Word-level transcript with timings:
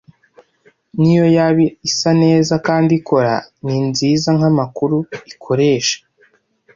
niyo 0.99 1.25
yaba 1.35 1.63
isa 1.89 2.11
neza 2.23 2.53
kandi 2.67 2.91
ikora, 2.99 3.33
ni 3.63 3.77
nziza 3.87 4.29
nkamakuru 4.37 4.97
ikoresha. 5.33 5.97